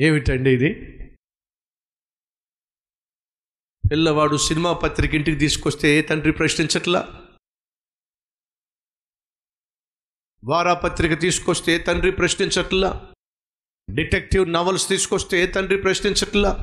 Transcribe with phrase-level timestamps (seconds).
[0.00, 0.70] ఏమిటండి ఇది?
[3.90, 7.28] పిల్లవాడు సినిమా పత్రిక ఇంటికి తీసుకొస్తే ఏ తండ్రి ప్రశ్నించట్లా?
[10.44, 13.12] వారాపత్రిక తీసుకొస్తే ఏ తండ్రి ప్రశ్నించట్లా?
[13.90, 16.62] డిటెక్టివ్ నవల్స్ తీసుకొస్తే ఏ తండ్రి ప్రశ్నించట్లా?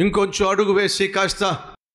[0.00, 1.44] ఇంకొంచెం అడుగు వేసి కాస్త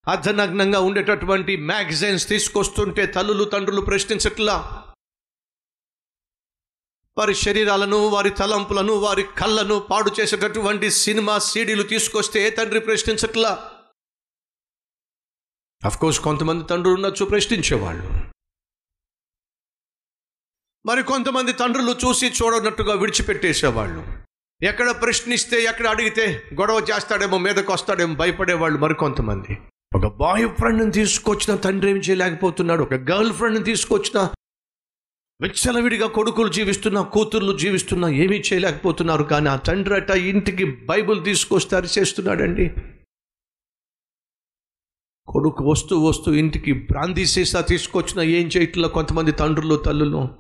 [0.08, 4.87] అర్ధనగ్నంగా ఉండేటటువంటి మ్యాగజైన్స్ తీసుకొస్తుంటే తల్లులు తండ్రులు ప్రశ్నించట్లా?
[7.18, 13.72] వారి శరీరాలను వారి తలంపులను వారి కళ్ళను పాడు చేసేటటువంటి సినిమా సీడీలు తీసుకొస్తే తండ్రి ప్రశ్నించట్లా?
[16.00, 18.10] కోర్స్ కొంతమంది తండ్రులు ఉన్నచ్చు ప్రశ్నించేవాళ్ళు.
[20.86, 24.06] మరి కొంతమంది తండ్రులు చూసి చూడనట్టుగా విడిచిపెట్టేసేవాళ్ళు.
[24.66, 29.58] ఎక్కడ ప్రశ్నిస్తే ఎక్కడ అడిగితే గొడవ చేస్తాడేమో మీదకు వస్తాడేమో భయపడేవాళ్ళు మరికొంతమంది
[29.96, 32.84] ఒక బాయ్ ఫ్రెండ్ని తీసుకొచ్చిన తండ్రి ఏం చేయలేకపోతున్నాడు.
[32.84, 34.30] ఒక గర్ల్ ఫ్రెండ్ని తీసుకొచ్చిన
[35.42, 39.24] విచ్చలవిడిగా కొడుకులు జీవిస్తున్నా కూతుర్లు జీవిస్తున్నా ఏమీ చేయలేకపోతున్నారు.
[39.24, 42.70] కానీ ఆ తండ్రి అట ఇంటికి బైబుల్ తీసుకొస్తే అరిచేస్తున్నాడండి.
[45.28, 50.38] కొడుకు వస్తూ వస్తూ ఇంటికి బ్రాందీ సీసా తీసుకొచ్చిన ఏం చేయట్లా కొంతమంది తండ్రులు తల్లులు?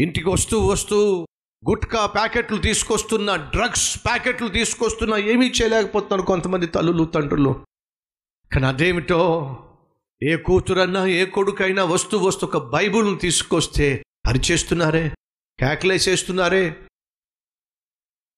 [0.00, 1.26] ఇంటికి వస్తూ వస్తూ
[1.68, 7.66] గుట్కా ప్యాకెట్లు తీసుకొస్తున్న డ్రగ్స్ ప్యాకెట్లు తీసుకొస్తున్నా ఏమీ చేయలేకపోతున్నారు కొంతమంది తల్లులు తండ్రులు.
[8.52, 9.20] కానీ అదేమిటో
[10.22, 15.08] ఏ కూతురన్నా ఏ కొడుకైనా వస్తూ వస్తూ ఒక బైబుల్ని తీసుకొస్తే అరిచేస్తున్నారే?
[15.60, 16.64] కేకలేసేస్తున్నారే?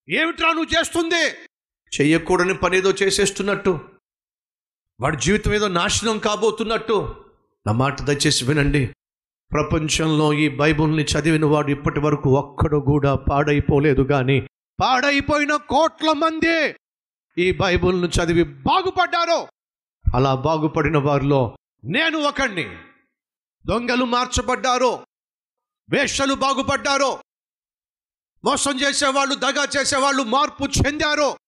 [0.08, 1.28] ఏమిట్రా నువ్వు చేస్తుంది?
[2.00, 3.80] చెయ్యకూడని పని ఏదో చేసేస్తున్నట్టు.
[5.00, 7.24] వాడి జీవితం ఏదో నాశనం కాబోతున్నట్టు.
[7.66, 8.86] నా మాట దయచేసి వినండి.
[9.52, 14.40] ప్రపంచంలో ఈ బైబుల్ని చదివిన వాడు ఇప్పటి వరకు ఒక్కడు కూడా పాడైపోలేదు కానీ
[14.80, 16.74] పాడైపోయిన కోట్ల మంది
[17.38, 19.48] ఈ బైబుల్ను చదివి బాగుపడ్డారు.
[20.14, 22.76] అలా బాగుపడిన వారిలో నేను ఒకణ్ణి.
[23.66, 25.06] దొంగలు మార్చబడ్డారో
[25.90, 27.22] వేషలు బాగుపడ్డారో
[28.44, 31.38] మోసం చేసేవాళ్ళు దగా చేసేవాళ్ళు మార్పు చెందారో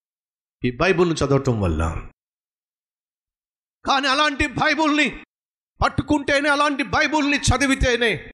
[0.65, 2.10] ఈ బైబుల్ని చదవటం వల్ల.
[3.84, 5.25] కానీ అలాంటి బైబుల్ని
[5.84, 8.32] పట్టుకుంటేనే అలాంటి బైబుల్ని చదివితేనే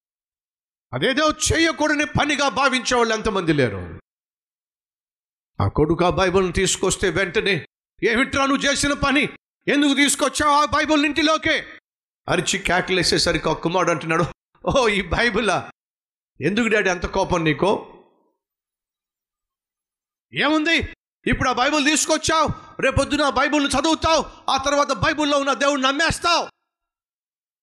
[0.93, 4.01] అదేదో చేయకూడని పనిగా భావించే వాళ్ళు ఎంతమంది లేరు.
[5.61, 7.67] ఆ కొడుకు ఆ బైబుల్ని తీసుకొస్తే వెంటనే
[8.05, 9.23] ఏమిట్రా నువ్వు చేసిన పని?
[9.69, 11.78] ఎందుకు తీసుకొచ్చావు ఆ బైబుల్ ఇంటిలోకే?
[12.29, 14.25] అరిచి కేకలేసేసరికి ఒక్క కుమారుడు అంటున్నాడు
[14.65, 15.71] ఓ ఈ బైబులా?
[16.41, 17.95] ఎందుకు డాడీ అంత కోపం నీకో?
[20.35, 20.77] ఏముంది?
[21.27, 26.49] ఇప్పుడు ఆ బైబుల్ తీసుకొచ్చావు రేపొద్దున ఆ బైబుల్ని చదువుతావు ఆ తర్వాత బైబుల్లో ఉన్న దేవుడిని నమ్మేస్తావు.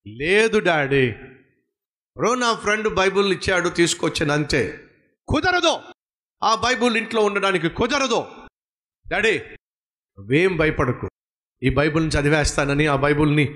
[0.08, 1.12] లేదు డాడీ
[2.18, 4.88] రో నా ఫ్రెండ్ బైబుల్ ఇచ్చాడు తీసుకొచ్చాను అంతే.
[5.28, 5.80] కుదరదు
[6.44, 8.28] ఆ బైబుల్ ఇంట్లో ఉండడానికి కుదరదు.
[9.08, 11.10] డాడీ నువ్వేం భయపడకు
[11.64, 13.56] ఈ బైబుల్ని చదివేస్తానని ఆ బైబుల్ని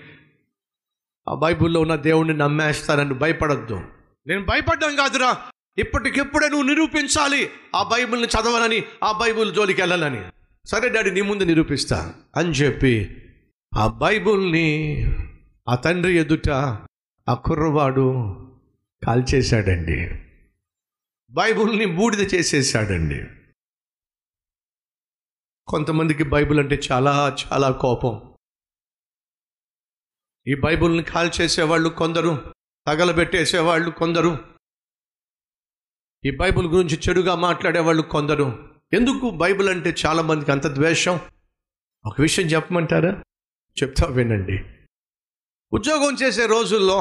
[1.27, 3.81] ఆ బైబుల్లో ఉన్న దేవుణ్ణి నమ్మేస్తానని భయపడద్దు.
[4.27, 5.37] నేను భయపడ్డాం కాదురా.
[5.77, 7.49] ఇప్పటికెప్పుడే నువ్వు నిరూపించాలి.
[7.75, 10.21] ఆ బైబిల్ని చదవనని ఆ బైబిల్ జోలికి వెళ్ళాలని.
[10.65, 13.21] సరే డాడీ నీ ముందు నిరూపిస్తా అని చెప్పి
[13.75, 15.05] ఆ బైబుల్ని
[15.69, 16.49] ఆ తండ్రి ఎదుట
[17.29, 18.13] ఆ కుర్రవాడు
[19.05, 20.09] కాల్చేశాడండి.
[21.31, 23.23] బైబుల్ని బూడిద చేసేసాడండి
[25.67, 28.33] కొంతమందికి బైబిల్ అంటే చాలా చాలా కోపం.
[30.49, 32.55] ఈ బైబిల్ని కాల్ చేసేవాళ్ళు కొందరు
[32.87, 34.55] తగలబెట్టేసేవాళ్ళు కొందరు.
[36.25, 38.75] ఈ బైబిల్ గురించి చెడుగా మాట్లాడేవాళ్ళు కొందరు.
[38.93, 41.19] ఎందుకు బైబిల్ అంటే చాలామందికి అంత ద్వేషం?
[42.05, 43.23] ఒక విషయం చెప్పమంటారా?
[43.83, 44.63] చెప్తా వినండి.
[45.73, 46.99] ఉద్యోగం చేసే రోజుల్లో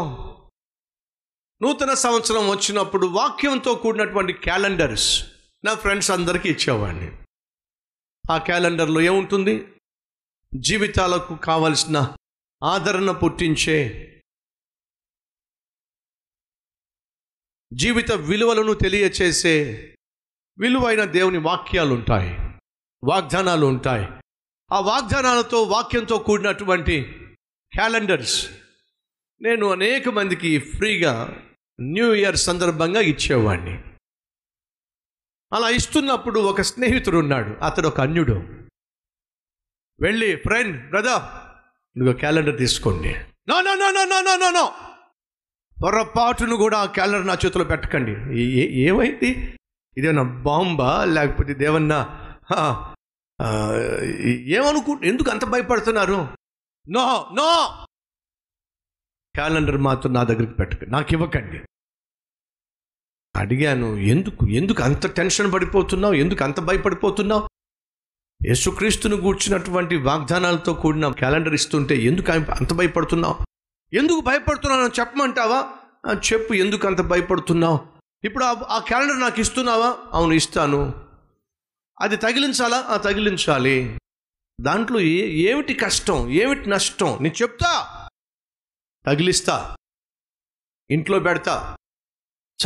[1.63, 5.25] నూతన సంవత్సరం వచ్చినప్పుడు వాక్యంతో కూడినటువంటి క్యాలెండర్స్
[5.65, 7.17] నా ఫ్రెండ్స్ అందరికీ ఇచ్చేవాడిని.
[8.31, 9.69] ఆ క్యాలెండర్లో ఏముంటుంది?
[10.57, 12.15] జీవితాలకు కావలసిన
[12.63, 14.05] ఆదరణ పుట్టించే
[17.73, 19.75] జీవిత విలువలను తెలియచేసే
[20.59, 22.31] విలువైన దేవుని వాక్యాలు ఉంటాయి
[23.05, 24.07] వాగ్దానాలు ఉంటాయి
[24.73, 27.03] ఆ వాగ్దానాలతో వాక్యంతో కూడినటువంటి
[27.75, 28.51] క్యాలెండర్స్
[29.43, 31.45] నేను అనేక మందికి ఫ్రీగా
[31.81, 33.79] న్యూ ఇయర్ సందర్భంగా ఇచ్చేవాడిని
[35.53, 38.69] అలా ఇస్తున్నప్పుడు ఒక స్నేహితుడు ఉన్నాడు అతడు ఒక అన్యుడు.
[40.01, 41.38] వెళ్ళి ఫ్రెండ్ బ్రదర్
[41.99, 43.15] నువ్వు క్యాలెండర్ తీసుకోండి.
[43.49, 44.73] No no no no no no no no
[45.83, 48.41] పొరపాటును కూడా ఆ క్యాలెండర్ నా చేతిలో పెట్టకండి.
[48.81, 49.59] ఏమైంది?
[49.99, 51.05] ఇదేమన్నా బాంబా?
[51.05, 51.53] లేకపోతే
[53.43, 53.73] ఆ,
[54.29, 56.29] ఏమనుకు ఎందుకు అంత భయపడుతున్నారు?
[56.89, 57.69] నో నో
[59.35, 61.61] క్యాలెండర్ మాత్రం నా దగ్గరికి పెట్టకండి నాకు ఇవ్వకండి.
[63.37, 66.15] అడిగాను ఎందుకు ఎందుకు అంత టెన్షన్ పడిపోతున్నావు?
[66.15, 67.49] ఎందుకు అంత భయపడిపోతున్నావు?
[68.47, 73.47] యేసుక్రీస్తును కూర్చున్నటువంటి వాగ్దానాలతో కూడిన క్యాలెండర్ ఇస్తుంటే ఎందుకు అంత భయపడుతున్నావు?
[73.97, 75.69] ఎందుకు భయపడుతున్నానో చెప్పమంటావా?
[76.17, 77.81] చెప్పు ఎందుకు అంత భయపడుతున్నావు?
[78.25, 79.97] ఇప్పుడు ఆ- ఆ క్యాలెండర్ నాకు ఇస్తున్నావా?
[80.13, 80.95] అవును ఇస్తాను.
[82.01, 82.77] అది తగిలించాలా?
[82.89, 83.99] ఆ తగిలించాలి.
[84.61, 86.31] దాంట్లో ఏ ఏమిటి కష్టం?
[86.31, 87.19] ఏమిటి నష్టం?
[87.21, 88.09] నేను చెప్తా.
[89.07, 89.77] తగిలిస్తా.
[90.91, 91.77] ఇంట్లో పెడతా.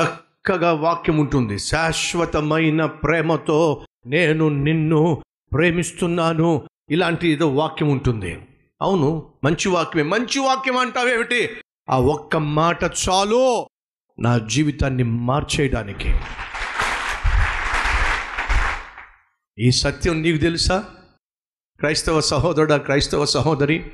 [0.00, 1.58] చక్కగా వాక్యం ఉంటుంది.
[1.58, 6.68] శాశ్వతమైన ప్రేమతో నేను నిన్ను ప్రేమిస్తున్నాను.
[6.90, 8.46] ఇలాంటి ఏదో వాక్యం ఉంటుంది.
[8.82, 10.08] అవును మంచి వాక్యమే.
[10.08, 11.56] మంచి వాక్యం అంటావేమిటి?
[11.90, 13.68] ఆ ఒక్క మాట చాలు
[14.20, 16.14] నా జీవితాన్ని మార్చేయడానికి.
[19.58, 20.94] ఈ సత్యం నీకు తెలుసా?
[21.78, 23.92] క్రైస్తవ సహోదరుడా క్రైస్తవ సహోదరి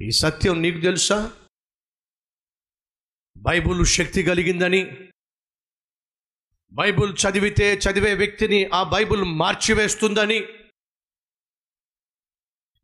[0.00, 1.30] ఈ సత్యం నీకు తెలుసా?
[3.36, 4.96] బైబుల్ శక్తి కలిగిందని.
[6.72, 10.44] బైబుల్ చదివితే చదివే వ్యక్తిని ఆ బైబుల్ మార్చివేస్తుందని.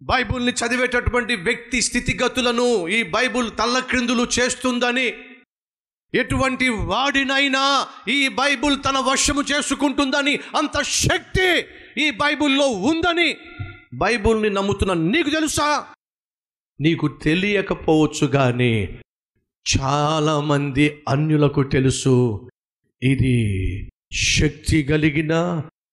[0.02, 5.14] బైబుల్ని చదివేటటువంటి వ్యక్తి స్థితిగతులను ఈ బైబుల్ తల్లక్రిందులు చేస్తుందని
[6.14, 11.48] ఎటువంటి వాడినైనా ఈ బైబుల్ తన వశము చేసుకుంటుందని అంత శక్తి
[12.04, 13.36] ఈ బైబుల్లో ఉందని
[13.94, 15.86] బైబుల్ని నమ్ముతున్న నీకు తెలుసా?
[16.80, 19.00] నీకు తెలియకపోవచ్చు కానీ
[19.66, 22.48] చాలామంది అన్యులకు తెలుసు
[23.02, 23.36] ఇది
[24.12, 25.34] శక్తి కలిగిన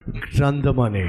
[0.09, 1.07] గ్రంథమని.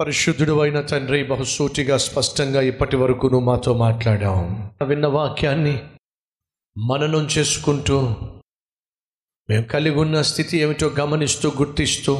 [0.00, 4.70] పరిశుద్ధుడు అయిన తండ్రి బహుసూటిగా స్పష్టంగా ఇప్పటి వరకు నువ్వు మాతో మాట్లాడాం.
[4.86, 5.82] విన్న వాక్యాన్ని
[6.76, 8.00] మననం చేసుకుంటూ
[9.50, 12.18] మేము కలిగి ఉన్న స్థితి ఏమిటో గమనిస్తూ గుర్తిస్తూ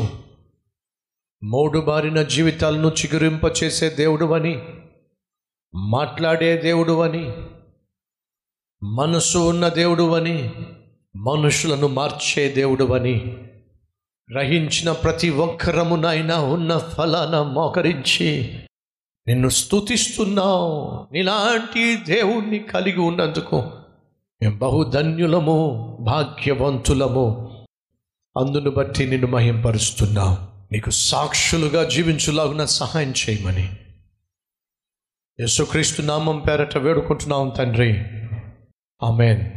[1.42, 4.54] మూడు బారిన జీవితాలను చిగురింపచేసే దేవుడు అని
[5.74, 7.32] మాట్లాడే దేవుడు అని
[8.82, 10.52] మనసు ఉన్న దేవుడు అని
[11.16, 13.16] మనుషులను మార్చే దేవుడు అని
[14.32, 18.58] గ్రహించిన ప్రతి ఒక్కరమునైనా ఉన్న ఫలాన మోకరించి
[19.26, 21.06] నిన్ను స్తుతిస్తున్నావు.
[21.12, 23.56] నీలాంటి దేవుణ్ణి కలిగి ఉన్నందుకు
[24.42, 27.52] మేము బహుధన్యులము భాగ్యవంతులము.
[28.40, 30.38] అందును బట్టి నిన్ను మహింపరుస్తున్నావు
[30.72, 33.70] నీకు సాక్షులుగా జీవించులాగున సహాయం చేయమని.
[35.40, 38.04] యేసుక్రీస్తు నామం పేరట వేడుకుంటున్నాం తండ్రి.
[39.02, 39.50] ఆమెన్.